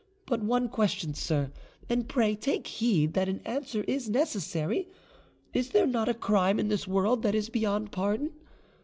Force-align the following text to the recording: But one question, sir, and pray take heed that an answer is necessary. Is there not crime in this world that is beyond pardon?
But 0.25 0.41
one 0.41 0.67
question, 0.67 1.13
sir, 1.13 1.51
and 1.87 2.09
pray 2.09 2.33
take 2.35 2.65
heed 2.65 3.13
that 3.13 3.29
an 3.29 3.39
answer 3.45 3.83
is 3.87 4.09
necessary. 4.09 4.87
Is 5.53 5.69
there 5.69 5.85
not 5.85 6.19
crime 6.19 6.59
in 6.59 6.69
this 6.69 6.87
world 6.87 7.21
that 7.21 7.35
is 7.35 7.49
beyond 7.49 7.91
pardon? 7.91 8.31